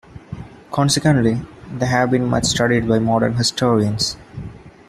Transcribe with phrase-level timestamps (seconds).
[0.71, 4.17] Consequently, they have been much studied by modern historians.